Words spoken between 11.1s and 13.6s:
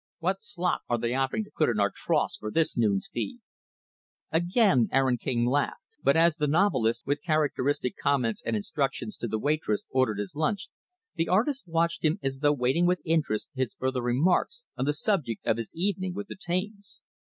the artist watched him as though waiting with interest